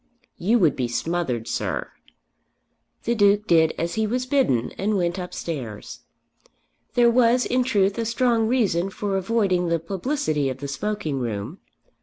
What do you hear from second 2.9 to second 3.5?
The Duke